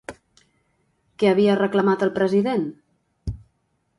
Què 1.23 1.29
havia 1.31 1.57
reclamat 1.59 2.05
el 2.07 2.13
president? 2.17 2.65